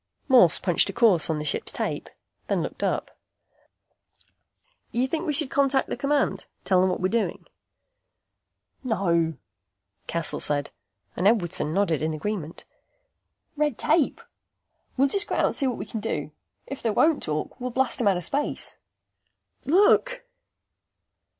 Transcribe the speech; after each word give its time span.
Morse 0.27 0.57
punched 0.59 0.89
a 0.89 0.93
course 0.93 1.29
on 1.29 1.37
the 1.37 1.45
ship's 1.45 1.71
tape, 1.71 2.09
then 2.47 2.63
looked 2.63 2.81
up. 2.81 3.15
"You 4.91 5.07
think 5.07 5.27
we 5.27 5.33
should 5.33 5.51
contact 5.51 5.89
the 5.89 5.95
command? 5.95 6.47
Tell 6.63 6.81
them 6.81 6.89
what 6.89 6.99
we're 6.99 7.07
doing?" 7.07 7.45
"No!" 8.83 9.35
Cassel 10.07 10.39
said, 10.39 10.71
and 11.15 11.27
Edwardson 11.27 11.71
nodded 11.71 12.01
in 12.01 12.15
agreement. 12.15 12.65
"Red 13.55 13.77
tape. 13.77 14.21
We'll 14.97 15.07
just 15.07 15.27
go 15.27 15.35
out 15.35 15.45
and 15.45 15.55
see 15.55 15.67
what 15.67 15.77
we 15.77 15.85
can 15.85 15.99
do. 15.99 16.31
If 16.65 16.81
they 16.81 16.89
won't 16.89 17.21
talk, 17.21 17.61
we'll 17.61 17.69
blast 17.69 18.01
'em 18.01 18.07
out 18.07 18.17
of 18.17 18.23
space." 18.25 18.77
"Look!" 19.65 20.25